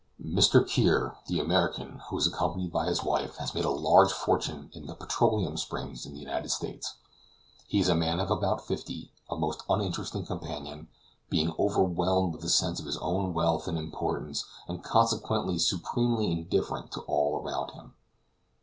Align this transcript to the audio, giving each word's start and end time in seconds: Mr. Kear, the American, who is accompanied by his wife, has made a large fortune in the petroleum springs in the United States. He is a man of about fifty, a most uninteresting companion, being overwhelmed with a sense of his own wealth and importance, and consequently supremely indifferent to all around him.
Mr. 0.19 0.67
Kear, 0.67 1.15
the 1.27 1.39
American, 1.39 1.99
who 2.09 2.17
is 2.17 2.25
accompanied 2.25 2.71
by 2.71 2.87
his 2.87 3.03
wife, 3.03 3.35
has 3.37 3.53
made 3.53 3.65
a 3.65 3.69
large 3.69 4.11
fortune 4.11 4.71
in 4.73 4.87
the 4.87 4.95
petroleum 4.95 5.57
springs 5.57 6.07
in 6.07 6.13
the 6.15 6.19
United 6.19 6.49
States. 6.49 6.95
He 7.67 7.79
is 7.79 7.87
a 7.87 7.93
man 7.93 8.19
of 8.19 8.31
about 8.31 8.65
fifty, 8.65 9.11
a 9.29 9.35
most 9.37 9.61
uninteresting 9.69 10.25
companion, 10.25 10.87
being 11.29 11.53
overwhelmed 11.59 12.33
with 12.33 12.43
a 12.43 12.49
sense 12.49 12.79
of 12.79 12.87
his 12.87 12.97
own 12.97 13.35
wealth 13.35 13.67
and 13.67 13.77
importance, 13.77 14.43
and 14.67 14.83
consequently 14.83 15.59
supremely 15.59 16.31
indifferent 16.31 16.91
to 16.93 17.01
all 17.01 17.39
around 17.39 17.69
him. 17.73 17.93